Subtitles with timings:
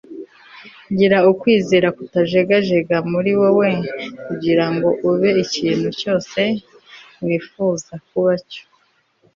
[0.97, 3.67] gira kwizera kutajegajega muri wowe
[4.25, 6.41] kugirango ube ikintu cyose
[7.23, 8.63] wifuza kuba cyo